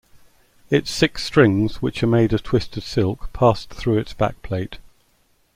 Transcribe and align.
Its 0.71 0.89
six 0.89 1.21
strings, 1.23 1.79
which 1.79 2.01
are 2.01 2.07
made 2.07 2.33
of 2.33 2.41
twisted 2.41 2.81
silk 2.81 3.31
passed 3.33 3.71
through 3.71 3.99
its 3.99 4.13
back 4.13 4.41
plate. 4.41 4.79